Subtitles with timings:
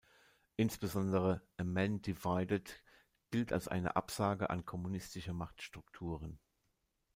[0.55, 2.81] Insbesondere "A Man Divided"
[3.29, 6.39] gilt als eine Absage an kommunistische Machtstrukturen.